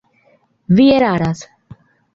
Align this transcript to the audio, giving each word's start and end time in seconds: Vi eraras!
Vi 0.79 0.89
eraras! 0.97 1.47